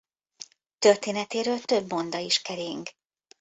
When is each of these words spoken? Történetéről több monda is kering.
Történetéről 0.79 1.59
több 1.59 1.91
monda 1.91 2.17
is 2.17 2.41
kering. 2.41 2.87